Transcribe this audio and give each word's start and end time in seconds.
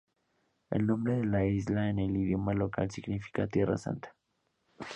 El 0.71 0.87
nombre 0.87 1.17
de 1.19 1.25
la 1.25 1.45
isla 1.45 1.87
en 1.91 1.99
el 1.99 2.17
idioma 2.17 2.55
local 2.55 2.89
significa 2.89 3.45
"tierra 3.45 3.77
santa". 3.77 4.15